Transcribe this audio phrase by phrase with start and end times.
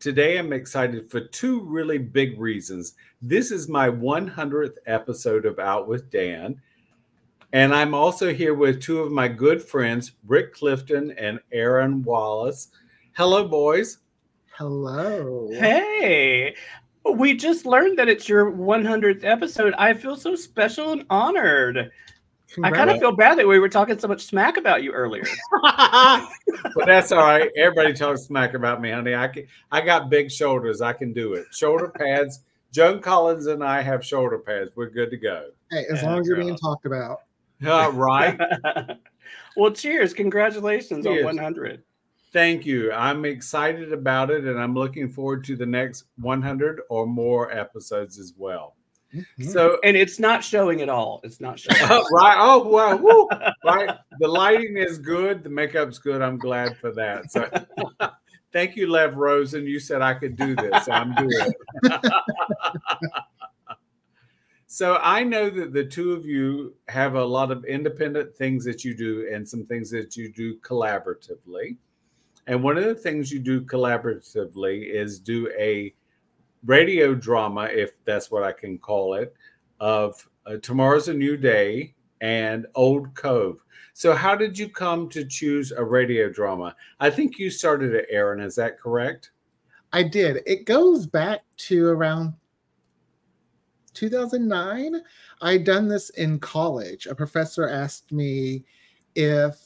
[0.00, 2.94] Today, I'm excited for two really big reasons.
[3.20, 6.58] This is my 100th episode of Out with Dan.
[7.52, 12.68] And I'm also here with two of my good friends, Rick Clifton and Aaron Wallis.
[13.14, 13.98] Hello, boys.
[14.56, 15.50] Hello.
[15.52, 16.54] Hey,
[17.04, 19.74] we just learned that it's your 100th episode.
[19.74, 21.90] I feel so special and honored.
[22.62, 25.24] I kind of feel bad that we were talking so much smack about you earlier.
[25.62, 27.50] but that's all right.
[27.56, 29.14] Everybody talks smack about me, honey.
[29.14, 30.80] I can, I got big shoulders.
[30.80, 31.46] I can do it.
[31.52, 32.40] Shoulder pads.
[32.72, 34.70] Joan Collins and I have shoulder pads.
[34.74, 35.50] We're good to go.
[35.70, 37.22] Hey, as long as you're being talked about.
[37.64, 38.38] Uh, right.
[39.56, 40.14] well, cheers.
[40.14, 41.26] Congratulations cheers.
[41.26, 41.82] on 100.
[42.32, 42.92] Thank you.
[42.92, 48.18] I'm excited about it and I'm looking forward to the next 100 or more episodes
[48.18, 48.76] as well.
[49.14, 49.44] Mm-hmm.
[49.44, 51.20] So and it's not showing at all.
[51.24, 51.80] It's not showing.
[52.12, 52.36] right.
[52.38, 52.96] Oh wow.
[52.96, 53.28] Woo.
[53.64, 53.96] Right.
[54.20, 55.42] The lighting is good.
[55.42, 56.22] The makeup's good.
[56.22, 57.32] I'm glad for that.
[57.32, 57.48] So
[58.52, 59.66] thank you, Lev Rosen.
[59.66, 60.84] You said I could do this.
[60.84, 61.52] So I'm doing
[61.82, 62.12] it.
[64.68, 68.84] so I know that the two of you have a lot of independent things that
[68.84, 71.76] you do and some things that you do collaboratively.
[72.46, 75.92] And one of the things you do collaboratively is do a
[76.64, 79.34] radio drama, if that's what I can call it,
[79.78, 83.62] of uh, Tomorrow's a New Day and Old Cove.
[83.92, 86.74] So, how did you come to choose a radio drama?
[87.00, 88.40] I think you started it, Aaron.
[88.40, 89.32] Is that correct?
[89.92, 90.42] I did.
[90.46, 92.34] It goes back to around
[93.94, 95.02] 2009.
[95.42, 97.06] I'd done this in college.
[97.06, 98.64] A professor asked me
[99.14, 99.58] if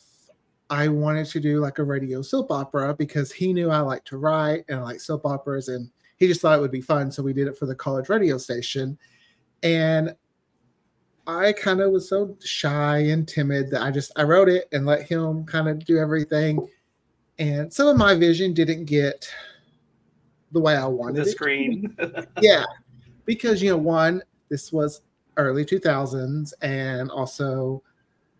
[0.70, 4.16] I wanted to do like a radio soap opera because he knew I like to
[4.16, 7.10] write and I like soap operas and he just thought it would be fun.
[7.10, 8.98] So we did it for the college radio station.
[9.62, 10.14] And
[11.26, 14.84] I kind of was so shy and timid that I just I wrote it and
[14.86, 16.68] let him kind of do everything.
[17.38, 19.28] And some of my vision didn't get
[20.52, 21.96] the way I wanted the screen.
[22.40, 22.64] yeah.
[23.24, 25.00] Because you know, one, this was
[25.36, 27.82] early 2000s and also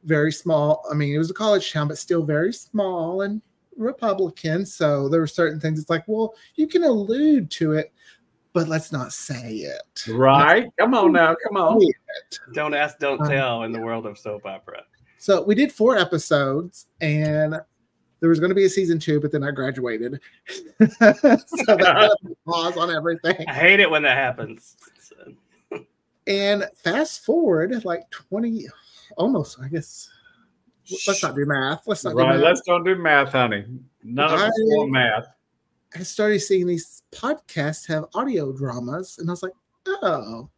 [0.05, 0.85] very small.
[0.91, 3.41] I mean, it was a college town, but still very small and
[3.77, 4.67] Republican.
[4.67, 5.81] So there were certain things.
[5.81, 7.93] It's like, well, you can allude to it,
[8.53, 10.05] but let's not say it.
[10.09, 10.69] Right.
[10.79, 11.37] Come on now.
[11.47, 11.81] Come on.
[12.53, 14.83] Don't ask, don't um, tell in the world of soap opera.
[15.19, 17.61] So we did four episodes and
[18.21, 20.21] there was going to be a season two, but then I graduated.
[20.49, 23.37] so that pause on everything.
[23.49, 24.77] I hate it when that happens.
[26.27, 28.67] and fast forward like 20,
[29.17, 30.09] almost, I guess,
[31.06, 31.87] let's not do math.
[31.87, 32.41] Let's not right, do math.
[32.41, 33.65] Let's don't do math, honey.
[34.03, 35.27] None of us want math.
[35.95, 39.53] I started seeing these podcasts have audio dramas, and I was like,
[39.87, 40.49] oh,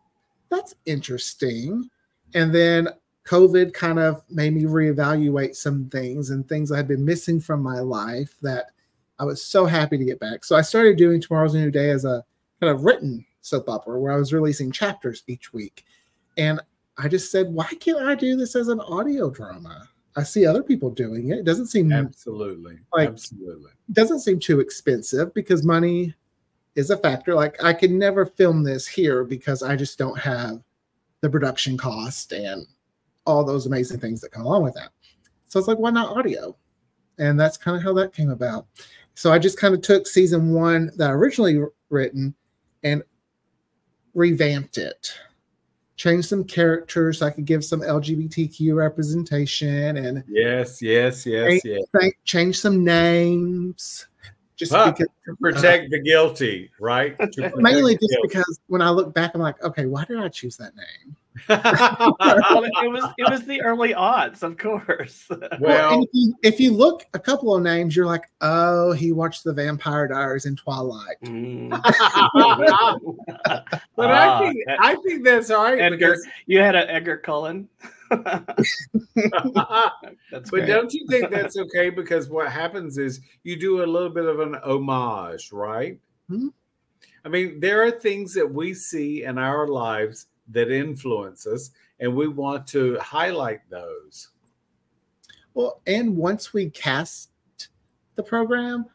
[0.51, 1.89] that's interesting.
[2.35, 2.89] And then
[3.27, 7.63] COVID kind of made me reevaluate some things and things I had been missing from
[7.63, 8.67] my life that
[9.19, 10.45] I was so happy to get back.
[10.45, 12.25] So I started doing Tomorrow's a New Day as a
[12.61, 15.85] kind of written soap opera where I was releasing chapters each week.
[16.37, 16.61] And
[16.99, 19.89] I just said, why can't I do this as an audio drama?
[20.17, 21.41] I see other people doing it.
[21.41, 26.15] It doesn't seem absolutely like absolutely doesn't seem too expensive because money
[26.75, 27.35] is a factor.
[27.35, 30.63] Like I could never film this here because I just don't have
[31.21, 32.67] the production cost and
[33.27, 34.91] all those amazing things that come along with that.
[35.47, 36.57] So it's like, why not audio?
[37.19, 38.67] And that's kind of how that came about.
[39.15, 42.35] So I just kind of took season one that I originally written
[42.83, 43.03] and
[44.15, 45.13] revamped it
[45.97, 51.85] change some characters so I could give some LGBTQ representation and yes, yes, yes, change,
[51.95, 52.13] yes.
[52.25, 54.07] change some names.
[54.57, 57.15] Just huh, because to protect uh, the guilty, right?
[57.57, 60.75] Mainly just because when I look back, I'm like, okay, why did I choose that
[60.77, 61.17] name?
[61.49, 65.29] well, it was it was the early odds, of course.
[65.61, 69.45] Well, if you, if, you, look a couple of names, you're like, oh, he watched
[69.45, 71.17] the Vampire Diaries in Twilight.
[71.25, 71.71] Mm.
[73.97, 75.81] but uh, I think I think that's all right.
[75.81, 76.27] Edgar, because...
[76.47, 77.69] you had an Edgar Cullen.
[78.11, 80.67] that's but great.
[80.67, 81.91] don't you think that's okay?
[81.91, 85.99] Because what happens is you do a little bit of an homage, right?
[86.29, 86.49] Hmm?
[87.25, 91.71] I mean, there are things that we see in our lives that influence us,
[92.01, 94.29] and we want to highlight those.
[95.55, 97.31] Well, and once we cast
[98.15, 98.87] the program,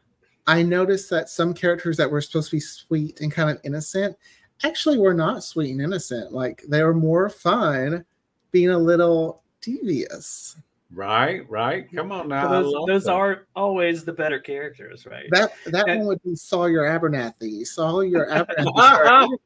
[0.46, 4.16] I noticed that some characters that were supposed to be sweet and kind of innocent
[4.64, 6.32] actually were not sweet and innocent.
[6.32, 8.04] Like they were more fun
[8.50, 10.56] being a little devious.
[10.94, 11.90] Right, right.
[11.92, 12.48] Come on now.
[12.48, 15.26] those those are always the better characters, right?
[15.30, 17.66] That that and, one would be Sawyer Abernathy.
[17.66, 19.38] Sawyer Abernathy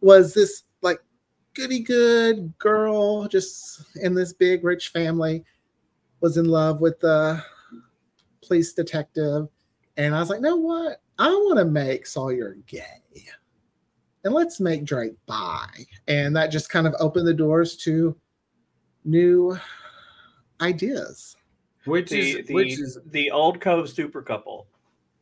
[0.00, 0.75] was this like
[1.56, 5.42] goody good girl, just in this big rich family,
[6.20, 7.42] was in love with the
[8.46, 9.48] police detective.
[9.96, 11.00] And I was like, no, what?
[11.18, 12.82] I want to make Sawyer gay.
[14.24, 15.68] And let's make Drake bi.
[16.08, 18.14] And that just kind of opened the doors to
[19.04, 19.58] new
[20.60, 21.36] ideas.
[21.86, 24.66] Which the, is the, which is the old Cove super couple.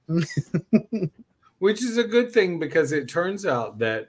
[1.58, 4.08] which is a good thing because it turns out that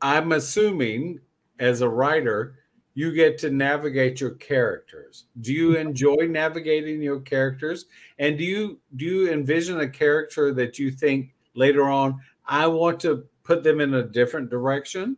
[0.00, 1.20] I'm assuming
[1.58, 2.54] as a writer,
[2.94, 5.26] you get to navigate your characters.
[5.40, 5.88] Do you mm-hmm.
[5.88, 7.86] enjoy navigating your characters?
[8.18, 12.98] And do you do you envision a character that you think later on I want
[13.00, 15.16] to put them in a different direction?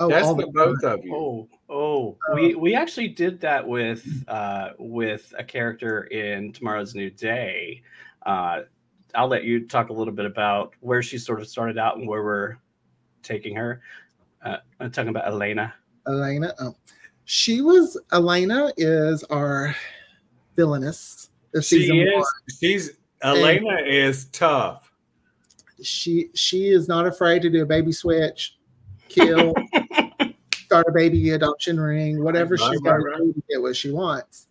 [0.00, 1.14] Oh, That's the both of you.
[1.14, 7.10] Oh, oh, we we actually did that with uh, with a character in Tomorrow's New
[7.10, 7.82] Day.
[8.24, 8.60] Uh,
[9.14, 12.06] I'll let you talk a little bit about where she sort of started out and
[12.06, 12.56] where we're
[13.22, 13.80] taking her.
[14.42, 15.74] Uh, I'm talking about Elena.
[16.06, 16.54] Elena.
[16.60, 16.74] Oh,
[17.24, 19.74] she was Elena is our
[20.56, 21.30] villainess.
[21.62, 22.14] She is.
[22.14, 22.24] One.
[22.60, 22.90] She's
[23.22, 24.90] Elena and is tough.
[25.82, 28.58] She she is not afraid to do a baby switch,
[29.08, 29.54] kill,
[30.54, 33.16] start a baby adoption ring, whatever right, she's got right.
[33.18, 34.48] to to get what she wants.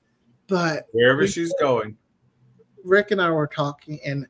[0.48, 1.98] But wherever she's going,
[2.84, 4.28] Rick and I were talking, and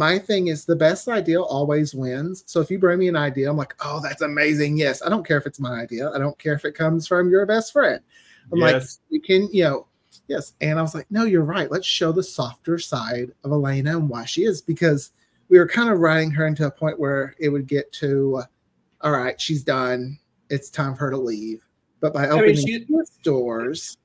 [0.00, 2.42] my thing is the best idea always wins.
[2.46, 4.78] So if you bring me an idea, I'm like, oh, that's amazing.
[4.78, 5.02] Yes.
[5.02, 6.10] I don't care if it's my idea.
[6.10, 8.00] I don't care if it comes from your best friend.
[8.50, 8.72] I'm yes.
[8.72, 9.86] like, we can, you know,
[10.26, 10.54] yes.
[10.62, 11.70] And I was like, no, you're right.
[11.70, 15.12] Let's show the softer side of Elena and why she is because
[15.50, 18.42] we were kind of riding her into a point where it would get to,
[19.02, 20.18] all right, she's done.
[20.48, 21.62] It's time for her to leave.
[22.00, 22.86] But by opening I mean, she,
[23.22, 23.98] doors,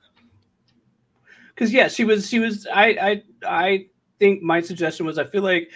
[1.48, 3.88] because yeah, she was, she was, I, I, I
[4.20, 5.72] think my suggestion was I feel like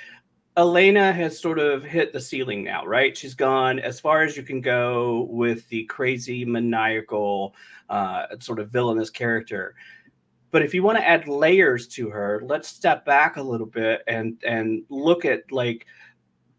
[0.58, 3.16] Elena has sort of hit the ceiling now, right?
[3.16, 7.56] She's gone as far as you can go with the crazy, maniacal,
[7.90, 9.76] uh, sort of villainous character.
[10.52, 14.02] But if you want to add layers to her, let's step back a little bit
[14.08, 15.86] and and look at like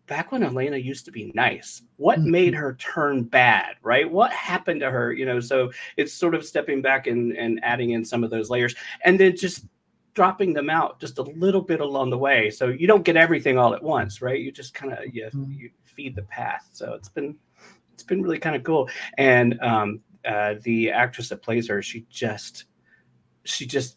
[0.07, 1.83] back when Elena used to be nice.
[1.97, 2.31] What mm-hmm.
[2.31, 4.11] made her turn bad, right?
[4.11, 5.13] What happened to her?
[5.13, 8.49] You know, so it's sort of stepping back and and adding in some of those
[8.49, 8.75] layers,
[9.05, 9.67] and then just
[10.15, 12.51] dropping them out just a little bit along the way.
[12.51, 14.41] So you don't get everything all at once, right?
[14.41, 15.53] You just kind of you, mm-hmm.
[15.53, 16.69] you feed the path.
[16.73, 17.37] So it's been
[17.95, 18.89] it's been really kind of cool.
[19.19, 22.65] And um, uh, the actress that plays her, she just
[23.45, 23.97] she just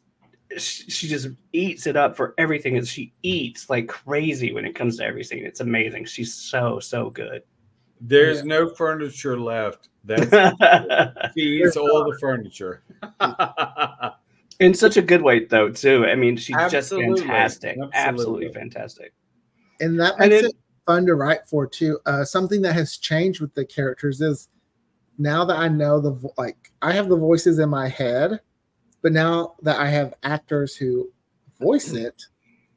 [0.58, 4.98] she just eats it up for everything and she eats like crazy when it comes
[4.98, 7.42] to everything it's amazing she's so so good
[8.02, 8.44] there's yeah.
[8.44, 12.84] no furniture left that's she eats all the furniture
[14.60, 17.16] in such a good way though too i mean she's Absolutely.
[17.16, 18.48] just fantastic Absolutely.
[18.48, 18.54] Absolutely.
[18.54, 19.14] fantastic
[19.80, 20.56] and that makes and it, it,
[20.86, 24.50] fun to write for too uh, something that has changed with the characters is
[25.18, 28.40] now that i know the like i have the voices in my head
[29.02, 31.12] but now that i have actors who
[31.60, 32.22] voice it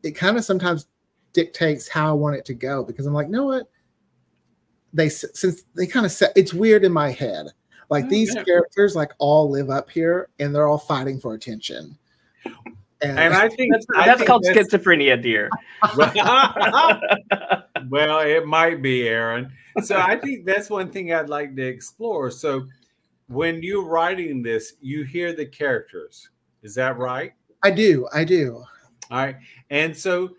[0.02, 0.86] it kind of sometimes
[1.32, 3.66] dictates how i want it to go because i'm like know what
[4.92, 7.46] they since they kind of set it's weird in my head
[7.88, 11.96] like oh, these characters, like all live up here, and they're all fighting for attention.
[13.02, 15.50] And, and I think that's, that's think called that's, schizophrenia, dear.
[17.90, 19.52] well, it might be, Aaron.
[19.82, 22.30] So I think that's one thing I'd like to explore.
[22.30, 22.66] So
[23.28, 26.30] when you're writing this, you hear the characters.
[26.62, 27.32] Is that right?
[27.62, 28.08] I do.
[28.14, 28.64] I do.
[29.10, 29.36] All right.
[29.70, 30.30] And so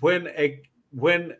[0.00, 0.60] when a
[0.92, 1.32] when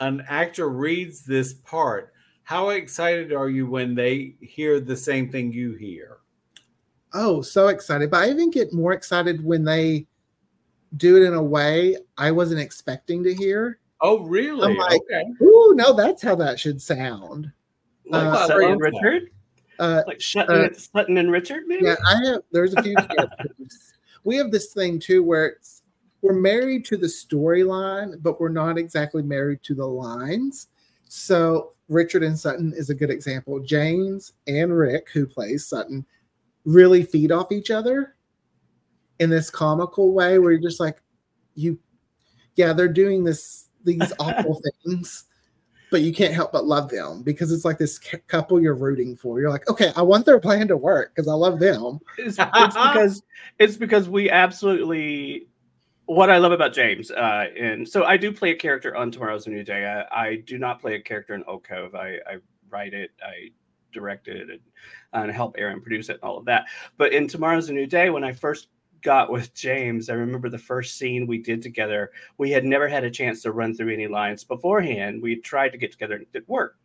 [0.00, 2.11] an actor reads this part,
[2.44, 6.18] how excited are you when they hear the same thing you hear?
[7.14, 8.10] Oh, so excited.
[8.10, 10.06] But I even get more excited when they
[10.96, 13.78] do it in a way I wasn't expecting to hear.
[14.00, 14.70] Oh, really?
[14.72, 15.24] I'm like, okay.
[15.42, 17.52] Ooh, no, that's how that should sound.
[18.06, 19.30] Like uh, Sutton and Richard?
[19.78, 21.86] Uh, like Sutton, uh, Sutton and Richard, maybe?
[21.86, 22.96] Yeah, I have, there's a few
[24.24, 25.82] We have this thing too where it's,
[26.20, 30.68] we're married to the storyline, but we're not exactly married to the lines.
[31.08, 33.60] So Richard and Sutton is a good example.
[33.60, 36.04] James and Rick, who plays Sutton,
[36.64, 38.16] really feed off each other
[39.18, 41.02] in this comical way where you're just like,
[41.54, 41.78] you,
[42.56, 45.24] yeah, they're doing this, these awful things,
[45.90, 49.40] but you can't help but love them because it's like this couple you're rooting for.
[49.40, 52.00] You're like, okay, I want their plan to work because I love them.
[52.16, 53.22] It's, it's because
[53.58, 55.46] it's because we absolutely
[56.06, 59.46] what I love about James, uh, and so I do play a character on Tomorrow's
[59.46, 59.86] a New Day.
[59.86, 61.94] I, I do not play a character in Old Cove.
[61.94, 62.36] I, I
[62.70, 63.50] write it, I
[63.92, 64.60] direct it, and,
[65.12, 66.66] and help Aaron produce it, and all of that.
[66.96, 68.68] But in Tomorrow's a New Day, when I first
[69.02, 72.10] got with James, I remember the first scene we did together.
[72.38, 75.22] We had never had a chance to run through any lines beforehand.
[75.22, 76.76] We tried to get together and it didn't work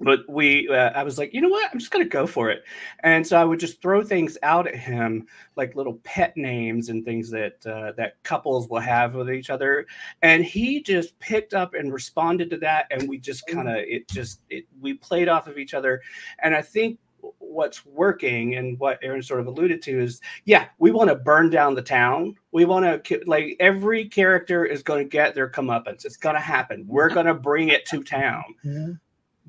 [0.00, 2.50] but we uh, i was like you know what i'm just going to go for
[2.50, 2.64] it
[3.00, 7.04] and so i would just throw things out at him like little pet names and
[7.04, 9.86] things that uh, that couples will have with each other
[10.22, 14.08] and he just picked up and responded to that and we just kind of it
[14.08, 16.00] just it, we played off of each other
[16.40, 16.98] and i think
[17.38, 21.50] what's working and what Aaron sort of alluded to is yeah, we want to burn
[21.50, 22.34] down the town.
[22.50, 26.04] We want to like every character is going to get their comeuppance.
[26.04, 26.84] It's going to happen.
[26.88, 28.42] We're going to bring it to town.
[28.64, 28.88] Yeah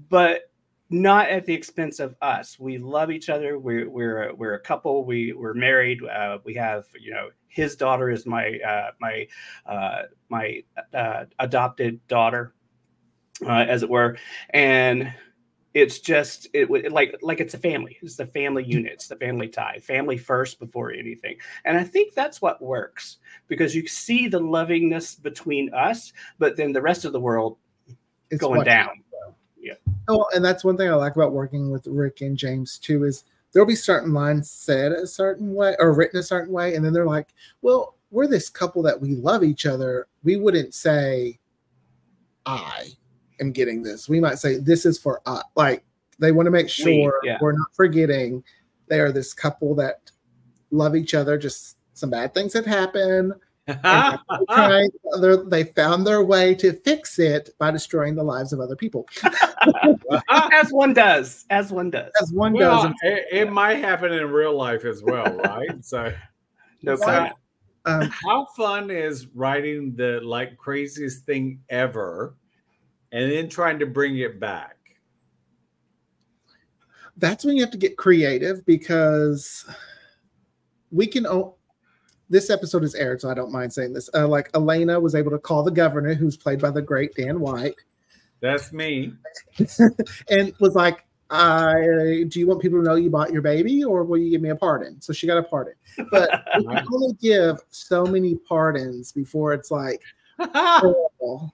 [0.09, 0.43] but
[0.89, 2.59] not at the expense of us.
[2.59, 3.57] We love each other.
[3.57, 5.05] We're we're a, we're a couple.
[5.05, 6.01] We we're married.
[6.03, 9.27] Uh, we have you know his daughter is my uh, my
[9.65, 12.53] uh, my uh, adopted daughter,
[13.45, 14.17] uh, as it were,
[14.51, 15.13] and
[15.73, 17.97] it's just it, it like like it's a family.
[18.01, 18.93] It's the family unit.
[18.93, 19.79] It's the family tie.
[19.79, 21.37] Family first before anything.
[21.65, 26.71] And I think that's what works because you see the lovingness between us, but then
[26.71, 27.57] the rest of the world
[28.29, 29.02] it's going down
[29.63, 29.73] yeah.
[30.07, 33.23] Oh, and that's one thing I like about working with Rick and James too is
[33.51, 36.93] there'll be certain lines said a certain way or written a certain way, and then
[36.93, 37.29] they're like,
[37.61, 40.07] "Well, we're this couple that we love each other.
[40.23, 41.39] We wouldn't say
[42.45, 42.89] I
[43.39, 44.07] am getting this.
[44.07, 45.43] We might say this is for us.
[45.55, 45.83] Like
[46.19, 47.37] they want to make sure we, yeah.
[47.41, 48.43] we're not forgetting
[48.87, 50.11] they are this couple that
[50.69, 51.37] love each other.
[51.37, 53.33] Just some bad things have happened
[55.47, 59.07] they found their way to fix it by destroying the lives of other people.
[60.51, 61.45] as one does.
[61.49, 62.11] As one does.
[62.21, 62.93] As one well, does.
[63.03, 65.81] It, it, might happen in real life as well, right?
[65.81, 66.13] So,
[66.81, 67.29] no so,
[67.85, 72.35] um, how fun is writing the like craziest thing ever
[73.13, 74.75] and then trying to bring it back?
[77.15, 79.65] That's when you have to get creative because
[80.91, 81.25] we can
[82.33, 84.09] this episode is aired, so I don't mind saying this.
[84.11, 87.39] Uh, like Elena was able to call the governor, who's played by the great Dan
[87.39, 87.75] White.
[88.41, 89.13] That's me.
[90.29, 94.03] and was like, I do you want people to know you bought your baby or
[94.03, 94.99] will you give me a pardon?
[94.99, 95.75] So she got a pardon.
[96.09, 100.01] But you can only give so many pardons before it's like,
[100.39, 101.51] oh,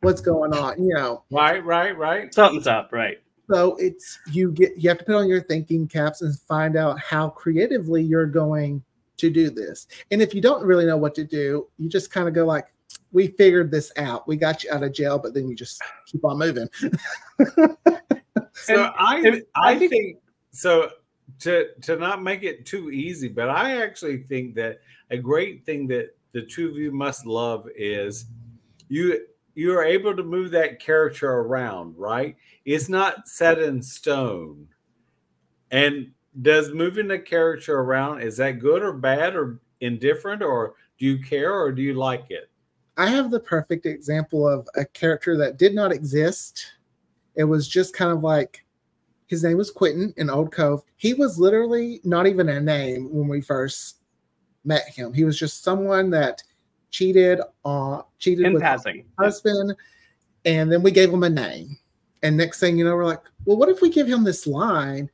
[0.00, 0.80] what's going on?
[0.80, 1.24] You know.
[1.32, 2.32] Right, right, right.
[2.32, 3.18] Something's up, right.
[3.50, 7.00] So it's you get you have to put on your thinking caps and find out
[7.00, 8.82] how creatively you're going
[9.16, 9.86] to do this.
[10.10, 12.72] And if you don't really know what to do, you just kind of go like,
[13.12, 14.26] we figured this out.
[14.26, 16.68] We got you out of jail, but then you just keep on moving.
[18.52, 20.18] so I I think
[20.50, 20.90] so
[21.40, 24.80] to to not make it too easy, but I actually think that
[25.10, 28.26] a great thing that the two of you must love is
[28.88, 32.36] you you are able to move that character around, right?
[32.64, 34.68] It's not set in stone.
[35.70, 41.06] And does moving the character around is that good or bad or indifferent or do
[41.06, 42.50] you care or do you like it?
[42.96, 46.72] I have the perfect example of a character that did not exist.
[47.34, 48.64] It was just kind of like
[49.26, 50.82] his name was Quentin in Old Cove.
[50.96, 53.98] He was literally not even a name when we first
[54.64, 55.12] met him.
[55.12, 56.42] He was just someone that
[56.90, 59.04] cheated on cheated in with passing.
[59.18, 59.74] husband,
[60.44, 61.76] and then we gave him a name.
[62.22, 65.10] And next thing you know, we're like, well, what if we give him this line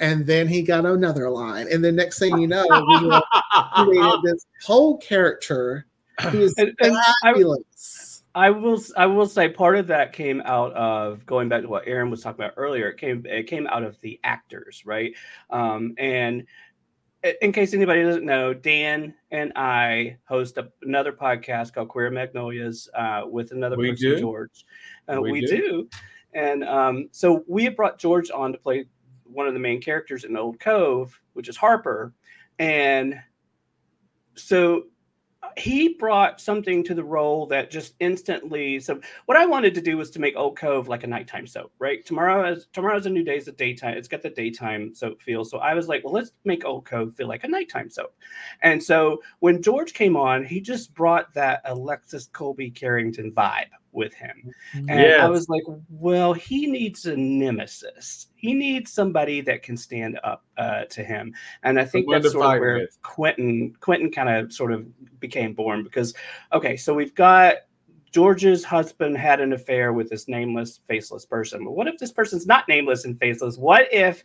[0.00, 4.46] and then he got another line, and the next thing you know, we created this
[4.62, 5.86] whole character
[6.30, 8.22] who is and, and fabulous.
[8.34, 11.68] I, I, will, I will say, part of that came out of going back to
[11.68, 12.88] what Aaron was talking about earlier.
[12.88, 15.12] It came, it came out of the actors, right?
[15.50, 16.44] Um, and
[17.42, 22.88] in case anybody doesn't know, Dan and I host a, another podcast called Queer Magnolias
[22.94, 24.20] uh, with another we person, do.
[24.20, 24.64] George.
[25.08, 25.56] Uh, we, we do.
[25.56, 25.88] do.
[26.34, 28.86] And um, so we have brought George on to play
[29.30, 32.12] one of the main characters in Old Cove, which is Harper.
[32.58, 33.20] And
[34.34, 34.84] so
[35.56, 39.96] he brought something to the role that just instantly so what i wanted to do
[39.96, 42.04] was to make old cove like a nighttime soap right?
[42.04, 45.44] Tomorrow is tomorrow's a new day is a daytime it's got the daytime soap feel.
[45.44, 48.14] So i was like well let's make old cove feel like a nighttime soap.
[48.62, 54.14] And so when george came on he just brought that alexis colby carrington vibe with
[54.14, 54.54] him.
[54.74, 54.88] Mm-hmm.
[54.88, 55.20] And yes.
[55.20, 58.28] I was like, well, he needs a nemesis.
[58.36, 61.34] He needs somebody that can stand up uh, to him.
[61.64, 63.02] And I think that's sort of where with.
[63.02, 64.86] Quentin Quentin kind of sort of
[65.20, 66.14] became born because
[66.54, 67.56] okay, so we've got
[68.12, 71.64] George's husband had an affair with this nameless, faceless person.
[71.64, 73.58] But what if this person's not nameless and faceless?
[73.58, 74.24] What if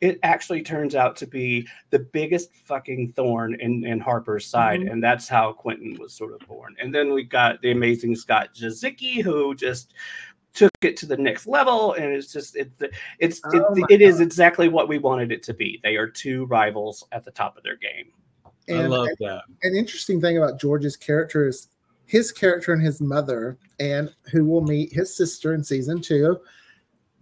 [0.00, 4.80] it actually turns out to be the biggest fucking thorn in, in Harper's side.
[4.80, 4.92] Mm-hmm.
[4.92, 6.76] And that's how Quentin was sort of born.
[6.80, 9.94] And then we got the amazing Scott Dziecki, who just
[10.54, 11.94] took it to the next level.
[11.94, 12.72] And it's just, it's,
[13.18, 15.80] it's, oh it, it is exactly what we wanted it to be.
[15.82, 18.12] They are two rivals at the top of their game.
[18.68, 19.42] And, I love that.
[19.62, 21.68] An interesting thing about George's character is
[22.06, 26.38] his character and his mother, and who will meet his sister in season two,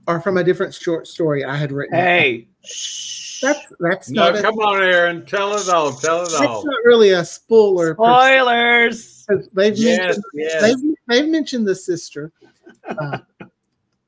[0.06, 1.98] are from a different short story I had written.
[1.98, 4.42] Hey, that's that's no, not.
[4.42, 5.92] come a, on, Aaron, tell it all.
[5.92, 6.56] Tell it all.
[6.58, 7.94] It's not really a spoiler.
[7.94, 9.26] Spoilers.
[9.52, 10.62] They've yes, mentioned yes.
[10.62, 12.32] They've, they've mentioned the sister.
[12.88, 13.18] Uh,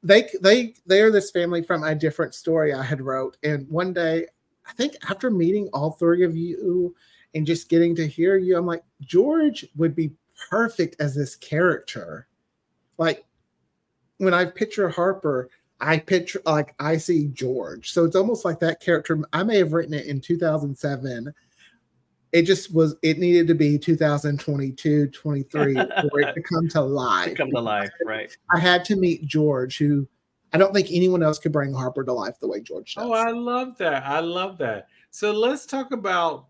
[0.02, 3.92] they they they are this family from a different story I had wrote, and one
[3.92, 4.26] day,
[4.66, 6.94] I think after meeting all three of you
[7.34, 10.12] and just getting to hear you, I'm like George would be
[10.48, 12.28] perfect as this character.
[12.96, 13.24] Like
[14.18, 15.50] when I picture Harper,
[15.80, 17.92] I picture like I see George.
[17.92, 19.18] So it's almost like that character.
[19.32, 21.32] I may have written it in 2007.
[22.32, 27.30] It just was, it needed to be 2022, 23 for it to come to life.
[27.30, 28.36] To come to life, right.
[28.52, 30.06] I had to meet George, who
[30.52, 33.04] I don't think anyone else could bring Harper to life the way George does.
[33.04, 34.04] Oh, I love that.
[34.04, 34.88] I love that.
[35.10, 36.46] So let's talk about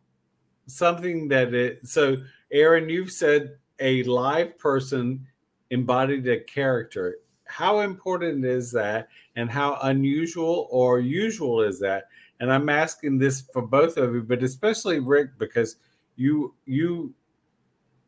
[0.66, 2.16] something that it, so
[2.50, 5.26] Aaron, you've said a live person
[5.70, 12.04] embodied a character how important is that and how unusual or usual is that?
[12.40, 15.76] And i'm asking this for both of you but especially rick because
[16.14, 17.14] you you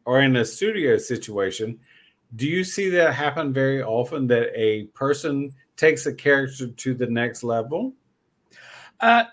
[0.06, 1.78] are in a studio situation.
[2.36, 7.06] Do you see that happen very often that a person takes a character to the
[7.06, 7.94] next level?
[9.00, 9.24] Uh,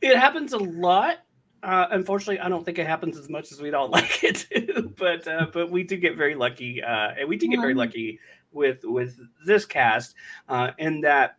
[0.00, 1.18] it happens a lot.
[1.62, 4.92] Uh, unfortunately, I don't think it happens as much as we'd all like it to,
[4.96, 8.20] but uh, but we do get very lucky, uh, and we do get very lucky
[8.56, 10.16] with with this cast
[10.48, 11.36] uh, in that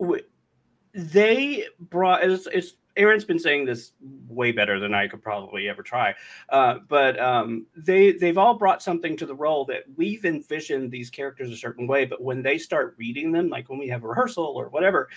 [0.00, 0.24] w-
[0.92, 3.92] they brought it's, it's Aaron's been saying this
[4.28, 6.14] way better than I could probably ever try.
[6.48, 11.10] Uh, but um, they they've all brought something to the role that we've envisioned these
[11.10, 12.04] characters a certain way.
[12.04, 15.08] But when they start reading them, like when we have rehearsal or whatever,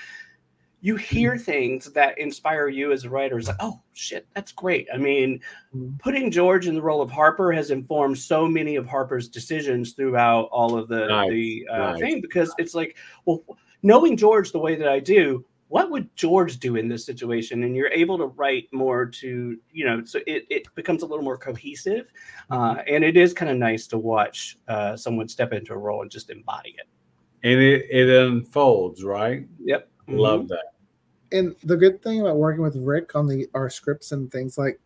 [0.83, 3.39] you hear things that inspire you as a writer.
[3.39, 4.85] It's like, oh shit, that's great.
[4.93, 5.39] I mean,
[5.74, 5.96] mm-hmm.
[5.96, 10.50] putting George in the role of Harper has informed so many of Harper's decisions throughout
[10.51, 11.29] all of the nice.
[11.29, 12.00] the uh, nice.
[12.01, 13.46] thing because it's like, well,
[13.81, 17.63] knowing George the way that I do, what would George do in this situation?
[17.63, 21.24] And you're able to write more to, you know, so it, it becomes a little
[21.24, 22.11] more cohesive.
[22.50, 26.01] Uh, and it is kind of nice to watch uh, someone step into a role
[26.01, 26.87] and just embody it.
[27.41, 29.48] And it, it unfolds, right?
[29.63, 29.89] Yep.
[30.07, 30.48] Love mm-hmm.
[30.50, 30.74] that
[31.33, 34.79] and the good thing about working with Rick on the our scripts and things like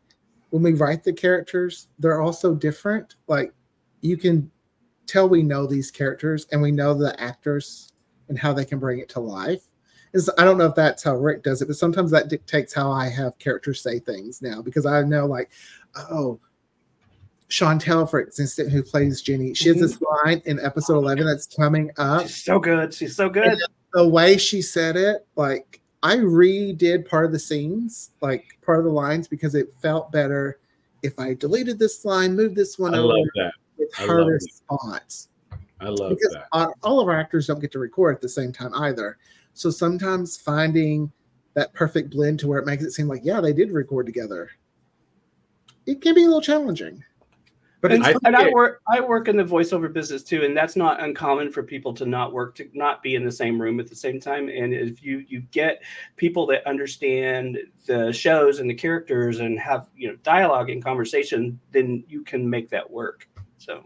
[0.49, 3.15] when we write the characters, they're also different.
[3.27, 3.53] Like
[4.01, 4.49] you can
[5.05, 7.93] tell we know these characters and we know the actors
[8.29, 9.61] and how they can bring it to life.
[10.13, 12.91] Is I don't know if that's how Rick does it, but sometimes that dictates how
[12.91, 15.51] I have characters say things now because I know like,
[15.97, 16.39] oh,
[17.49, 20.27] Chantel, for instance, who plays Jenny, she has this mm-hmm.
[20.29, 22.23] line in episode 11 that's coming up.
[22.23, 22.93] She's so good.
[22.93, 23.57] She's so good.
[23.97, 28.85] The way she said it, like I redid part of the scenes, like part of
[28.85, 30.59] the lines, because it felt better
[31.01, 33.15] if I deleted this line, moved this one I over
[33.75, 35.29] with I her response.
[35.79, 36.73] I love because that.
[36.83, 39.17] all of our actors don't get to record at the same time either.
[39.55, 41.11] So sometimes finding
[41.55, 44.51] that perfect blend to where it makes it seem like, yeah, they did record together.
[45.87, 47.03] It can be a little challenging.
[47.79, 50.75] But and, I, and I work I work in the voiceover business too, and that's
[50.75, 53.87] not uncommon for people to not work to not be in the same room at
[53.87, 54.49] the same time.
[54.49, 55.83] And if you you get
[56.15, 61.59] people that understand the shows and the characters and have you know dialogue and conversation,
[61.71, 63.27] then you can make that work.
[63.59, 63.83] So,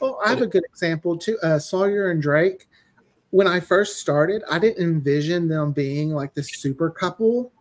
[0.00, 1.38] well, I have a good example too.
[1.40, 2.66] Uh, Sawyer and Drake.
[3.30, 7.52] When I first started, I didn't envision them being like the super couple.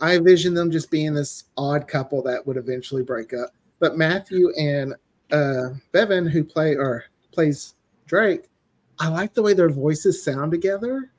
[0.00, 3.50] I envisioned them just being this odd couple that would eventually break up
[3.80, 4.94] but Matthew and
[5.32, 7.74] uh, Bevan, who play or plays
[8.06, 8.44] Drake,
[9.00, 11.10] I like the way their voices sound together,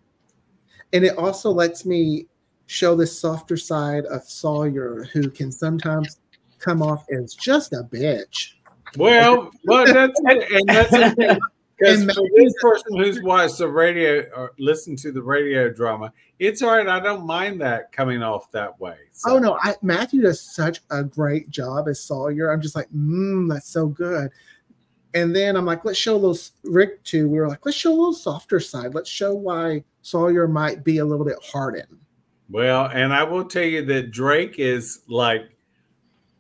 [0.93, 2.27] and it also lets me
[2.67, 6.19] show this softer side of Sawyer, who can sometimes
[6.59, 8.53] come off as just a bitch.
[8.97, 11.39] Well, well, that's and that's
[11.81, 16.61] Because for this person who's watched the radio or listened to the radio drama, it's
[16.61, 16.87] all right.
[16.87, 18.97] I don't mind that coming off that way.
[19.11, 19.31] So.
[19.31, 22.51] Oh no, I, Matthew does such a great job as Sawyer.
[22.51, 24.29] I'm just like, mmm, that's so good.
[25.15, 27.27] And then I'm like, let's show those Rick too.
[27.27, 28.93] We were like, let's show a little softer side.
[28.93, 31.97] Let's show why Sawyer might be a little bit hardened.
[32.49, 35.49] Well, and I will tell you that Drake is like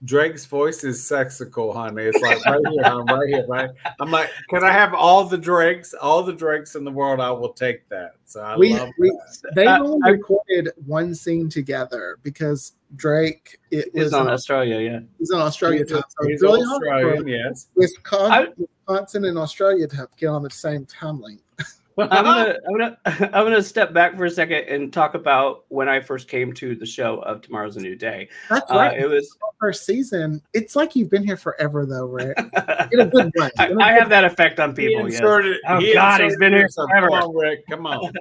[0.03, 2.03] Drake's voice is sexical, honey.
[2.03, 3.69] It's like right here, I'm right here, right.
[3.99, 7.19] I'm like, can I have all the Drakes, all the Drakes in the world?
[7.19, 8.13] I will take that.
[8.25, 9.51] So I we, love we that.
[9.55, 14.33] they Uh, only I- recorded one scene together because Drake it Is was on on,
[14.33, 14.99] Australia, yeah.
[15.19, 16.03] he's on Australia He's, time.
[16.09, 17.67] So he's it's really hard Australian, yes.
[17.75, 21.43] Wisconsin, I- Wisconsin and Australia to have, get on the same time length.
[21.97, 25.89] I'm gonna, I'm gonna, I'm gonna step back for a second and talk about when
[25.89, 28.29] I first came to the show of Tomorrow's a New Day.
[28.49, 28.99] That's Uh, right.
[28.99, 30.41] it was, First season.
[30.53, 32.35] It's like you've been here forever, though, Rick.
[32.91, 33.51] In a good way.
[33.59, 35.03] I, In a I good have that effect on He people.
[35.07, 35.19] Yes.
[35.19, 36.89] inserted, Oh, he God, he's inserted been here himself.
[36.89, 37.09] forever.
[37.09, 37.67] Come on, Rick.
[37.69, 38.13] Come on.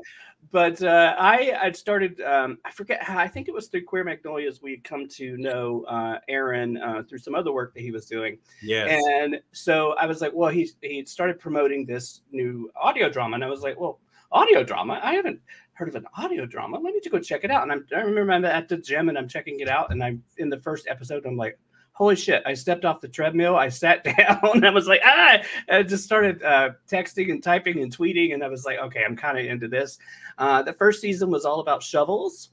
[0.52, 4.04] But uh, I I'd started um, I forget how I think it was through Queer
[4.04, 7.90] Magnolias we had come to know uh, Aaron uh, through some other work that he
[7.90, 9.02] was doing, Yes.
[9.06, 13.44] and so I was like, well, he he started promoting this new audio drama, and
[13.44, 14.00] I was like, well,
[14.32, 15.40] audio drama, I haven't
[15.72, 16.78] heard of an audio drama.
[16.78, 17.62] Let me just go check it out.
[17.62, 20.22] And I'm, I remember I'm at the gym and I'm checking it out, and I'm
[20.38, 21.58] in the first episode, I'm like.
[22.00, 22.42] Holy shit!
[22.46, 23.56] I stepped off the treadmill.
[23.56, 24.40] I sat down.
[24.54, 25.36] and I was like, ah!
[25.68, 29.14] I just started uh, texting and typing and tweeting, and I was like, okay, I'm
[29.14, 29.98] kind of into this.
[30.38, 32.52] Uh, the first season was all about shovels.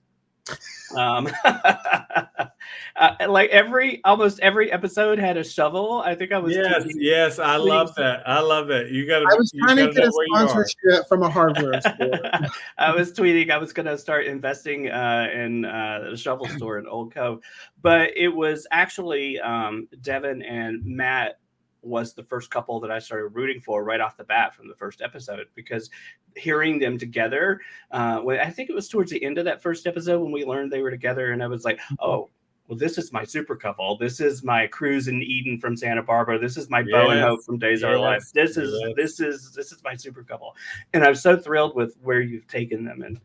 [0.96, 6.02] Um, uh, like every almost every episode had a shovel.
[6.06, 8.28] I think I was yes, tweeting- yes, I love that.
[8.28, 8.92] I love it.
[8.92, 9.26] You got to.
[9.32, 10.50] I was trying to get a where you are.
[10.50, 12.22] sponsorship from a hardware store.
[12.78, 16.80] I was tweeting I was going to start investing uh, in uh, a shovel store
[16.80, 17.42] in Old Cove,
[17.82, 21.40] but it was actually um, Devin and Matt
[21.82, 24.76] was the first couple that I started rooting for right off the bat from the
[24.76, 25.90] first episode because
[26.36, 27.62] hearing them together,
[27.92, 30.46] uh, when I think it was towards the end of that first episode when we
[30.46, 32.30] learned they were together, and I was like, oh.
[32.70, 33.98] Well, this is my super couple.
[33.98, 36.38] This is my Cruz in Eden from Santa Barbara.
[36.38, 38.24] This is my Bo and Yes, Hope from Days of Our Life.
[38.34, 38.94] This is yes.
[38.98, 40.54] this is this is my super couple
[40.92, 43.22] and I'm so thrilled with where you've taken them and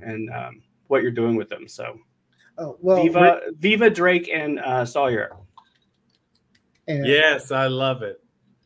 [0.00, 1.66] and um, what you're doing with them.
[1.66, 1.98] So
[2.56, 5.36] Oh, well, Viva, Viva Drake and uh, Sawyer.
[6.88, 8.22] And, Yes, I love it.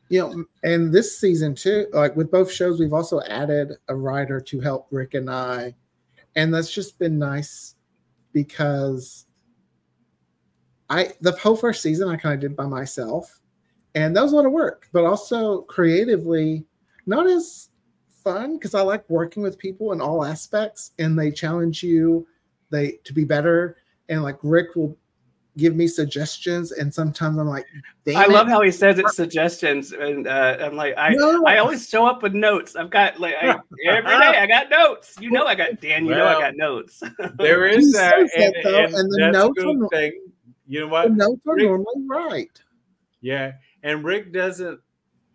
[0.09, 4.41] you know, and this season too, like with both shows, we've also added a writer
[4.41, 5.75] to help Rick and I,
[6.37, 7.75] and that's just been nice
[8.33, 9.27] because
[10.91, 13.41] I the whole first season I kind of did by myself,
[13.95, 16.65] and that was a lot of work, but also creatively
[17.07, 17.69] not as
[18.25, 22.27] fun because I like working with people in all aspects, and they challenge you,
[22.71, 23.77] they to be better,
[24.09, 24.97] and like Rick will
[25.59, 27.67] give me suggestions, and sometimes I'm like,
[28.07, 28.31] Damn I it.
[28.31, 31.45] love how he says it's suggestions, and uh, I'm like, I No.
[31.45, 32.77] I always show up with notes.
[32.77, 35.17] I've got like I, every day I got notes.
[35.21, 36.07] You know I got Dan.
[36.07, 37.03] You know I got notes.
[37.39, 40.13] there is that, says that, and, though, and and the that's notes are- thing.
[40.67, 41.13] You know the what?
[41.13, 42.63] notes are Rick- normally right.
[43.21, 44.81] Yeah, and Rick doesn't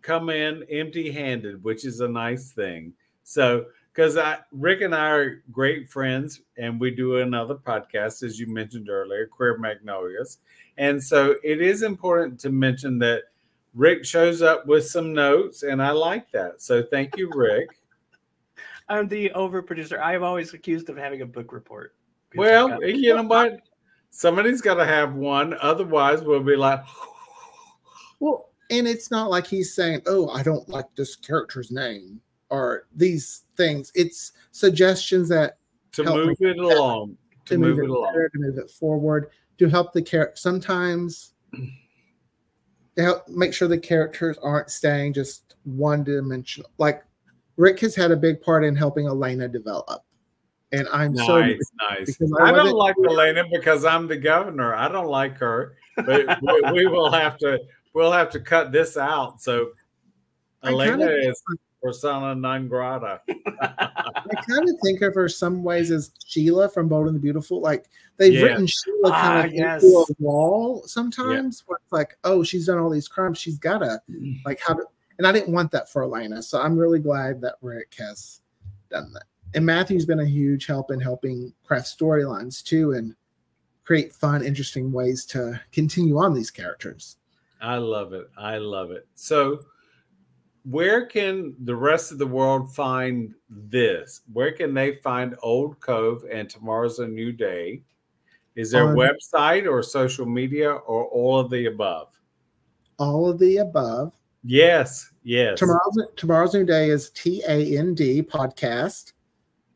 [0.02, 2.92] come in empty-handed, which is a nice thing.
[3.22, 8.38] So, because I Rick and I are great friends, and we do another podcast, as
[8.40, 10.38] you mentioned earlier, Queer Magnolias,
[10.78, 13.24] and so it is important to mention that
[13.74, 16.60] Rick shows up with some notes, and I like that.
[16.60, 17.68] So, thank you, Rick.
[18.88, 20.00] I'm the over producer.
[20.00, 21.94] I am always accused of having a book report.
[22.36, 23.60] well, I've got- you know what?
[24.10, 26.84] Somebody's got to have one, otherwise, we'll be like.
[28.20, 32.20] Well, and it's not like he's saying, "Oh, I don't like this character's name"
[32.54, 33.90] or these things.
[33.94, 35.58] It's suggestions that
[35.92, 37.16] to Help move it along.
[37.46, 38.12] To, to move, move, it it along.
[38.12, 40.36] better, to move it forward, to help the character.
[40.36, 41.32] Sometimes
[42.96, 46.70] to help make sure the characters aren't staying just one dimensional.
[46.78, 47.02] Like
[47.56, 50.02] Rick has had a big part in helping Elena develop,
[50.72, 51.58] and I'm so Nice,
[51.90, 52.18] nice.
[52.40, 54.74] I I don't wasn't- like Elena because I'm the governor.
[54.74, 57.58] I don't like her, but we, we will have to
[57.94, 59.40] we'll have to cut this out.
[59.42, 59.70] So
[60.64, 61.40] Elena is
[61.84, 63.20] persona non grata.
[63.60, 67.60] I kind of think of her some ways as Sheila from Bold and the Beautiful.
[67.60, 68.42] Like they've Yeah.
[68.44, 69.84] written Sheila kind Ah, of yes.
[69.84, 71.62] into a wall sometimes.
[71.66, 73.38] Where it's like, oh, she's done all these crimes.
[73.38, 74.00] She's gotta
[74.44, 74.84] like how to.
[75.18, 78.40] And I didn't want that for Elena, so I'm really glad that Rick has
[78.90, 79.24] done that.
[79.54, 83.14] And Matthew's been a huge help in helping craft storylines too, and
[83.84, 87.18] create fun, interesting ways to continue on these characters.
[87.60, 88.28] I love it.
[88.36, 89.06] I love it.
[89.14, 89.60] So
[90.64, 94.22] where can the rest of the world find this?
[94.32, 97.82] Where can they find Old Cove and Tomorrow's a New Day?
[98.56, 102.08] Is there a website or social media or all of the above?
[102.98, 104.14] All of the above.
[104.44, 105.58] Yes, yes.
[105.58, 109.12] Tomorrow's tomorrow's new day is T A N D podcast.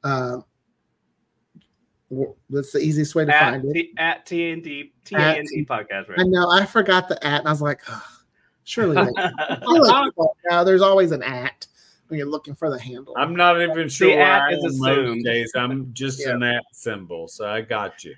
[0.05, 0.45] Um,
[2.11, 3.73] w- that's the easiest way to at, find it.
[3.73, 6.11] T, at TND At TND podcast.
[6.11, 6.27] I Right?
[6.27, 8.03] know I forgot the at, and I was like, "Ugh,
[8.69, 8.95] surely.
[8.97, 9.23] they-
[9.93, 10.13] um,
[10.51, 11.67] now there's always an at
[12.09, 13.15] when you're looking for the handle.
[13.17, 15.25] I'm not even sure where at I is am most assumed.
[15.25, 15.53] days.
[15.55, 16.35] I'm just Yeah.
[16.35, 18.15] an at symbol, so I got you.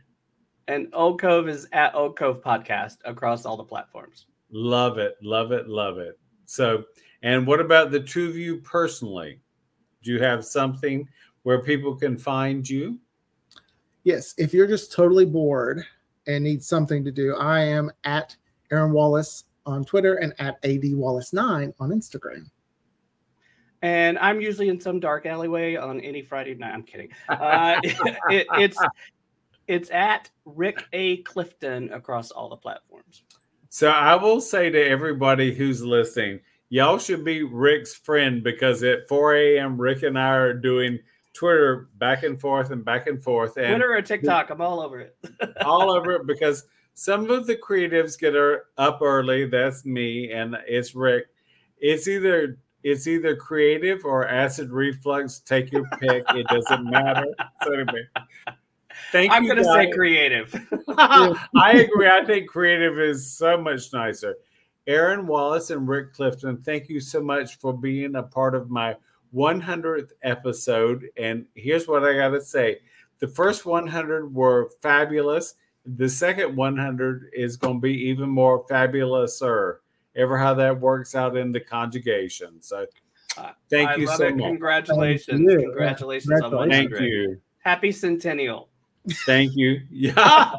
[0.68, 4.26] And Old Cove is at Old Cove Podcast across all the platforms.
[4.50, 5.16] Love it.
[5.22, 5.68] Love it.
[5.68, 6.18] Love it.
[6.44, 6.84] So,
[7.22, 9.40] and what about the two of you personally?
[10.02, 11.08] Do you have something
[11.42, 12.98] where people can find you?
[14.04, 15.82] Yes, if you're just totally bored
[16.26, 18.36] and need something to do, I am at
[18.72, 22.50] Aaron Wallis on Twitter and at ADWallace9 on Instagram.
[23.82, 26.72] And I'm usually in some dark alleyway on any Friday night.
[26.72, 27.08] I'm kidding.
[27.28, 28.78] Uh, it, it's
[29.66, 31.18] it's at Rick A.
[31.18, 33.22] Clifton across all the platforms.
[33.68, 39.08] So I will say to everybody who's listening, y'all should be Rick's friend because at
[39.08, 39.80] 4 a.m.
[39.80, 40.98] Rick and I are doing
[41.34, 43.56] Twitter back and forth and back and forth.
[43.56, 45.16] And Twitter or TikTok, I'm all over it.
[45.64, 46.64] all over it because
[47.00, 49.46] some of the creatives get er, up early.
[49.46, 51.28] That's me and it's Rick.
[51.78, 55.38] It's either it's either creative or acid reflux.
[55.38, 56.24] Take your pick.
[56.34, 57.24] It doesn't matter.
[57.64, 58.06] So anyway,
[59.12, 59.32] thank.
[59.32, 60.54] I'm going to say creative.
[60.98, 62.06] I agree.
[62.06, 64.34] I think creative is so much nicer.
[64.86, 68.94] Aaron Wallis and Rick Clifton, thank you so much for being a part of my
[69.34, 71.06] 100th episode.
[71.16, 72.80] And here's what I got to say
[73.20, 75.54] the first 100 were fabulous.
[75.96, 79.78] The second 100 is going to be even more fabulouser.
[80.16, 82.60] Ever how that works out in the conjugation.
[82.60, 82.86] So
[83.70, 84.36] thank I you so it.
[84.36, 84.46] much.
[84.46, 85.40] Congratulations.
[85.40, 85.58] You.
[85.58, 86.98] Congratulations, Congratulations on 100.
[86.98, 87.40] Thank you.
[87.60, 88.68] Happy centennial.
[89.26, 89.80] Thank you.
[89.90, 90.54] Yeah.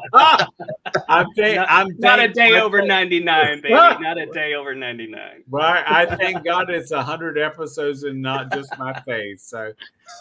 [1.08, 3.74] I'm, th- not, I'm not a day over 99, baby.
[3.74, 5.44] Not a day over 99.
[5.48, 9.42] Well, I thank God it's 100 episodes and not just my face.
[9.44, 9.72] So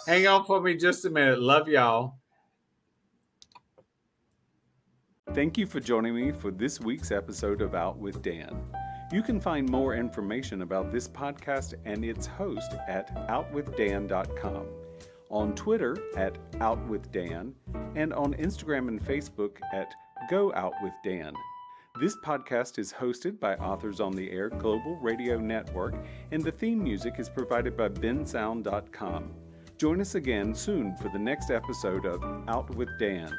[0.08, 1.41] hang on for me just a minute.
[1.41, 2.15] Love y'all.
[5.34, 8.65] Thank you for joining me for this week's episode of Out with Dan.
[9.12, 14.65] You can find more information about this podcast and its host at outwithdan.com
[15.32, 17.54] on Twitter at OutWithDan,
[17.96, 19.94] and on Instagram and Facebook at
[20.30, 21.34] Go Out with Dan.
[22.00, 25.96] This podcast is hosted by Authors on the Air Global Radio Network,
[26.32, 29.32] and the theme music is provided by bensound.com.
[29.78, 33.32] Join us again soon for the next episode of Out with Dan.